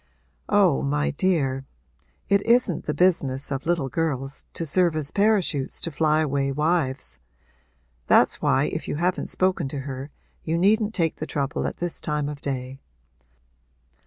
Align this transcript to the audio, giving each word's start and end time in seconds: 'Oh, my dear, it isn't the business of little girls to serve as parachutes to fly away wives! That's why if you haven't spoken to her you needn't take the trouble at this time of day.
'Oh, 0.49 0.81
my 0.81 1.11
dear, 1.11 1.63
it 2.27 2.41
isn't 2.43 2.85
the 2.85 2.93
business 2.95 3.51
of 3.51 3.67
little 3.67 3.87
girls 3.87 4.47
to 4.53 4.65
serve 4.65 4.95
as 4.95 5.11
parachutes 5.11 5.79
to 5.79 5.91
fly 5.91 6.21
away 6.21 6.51
wives! 6.51 7.19
That's 8.07 8.41
why 8.41 8.63
if 8.73 8.87
you 8.87 8.95
haven't 8.95 9.29
spoken 9.29 9.67
to 9.67 9.81
her 9.81 10.09
you 10.43 10.57
needn't 10.57 10.95
take 10.95 11.17
the 11.17 11.27
trouble 11.27 11.67
at 11.67 11.77
this 11.77 12.01
time 12.01 12.29
of 12.29 12.41
day. 12.41 12.79